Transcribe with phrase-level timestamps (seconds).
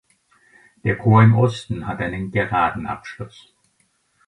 [0.83, 3.53] Der Chor im Osten hat einen geraden Abschluss.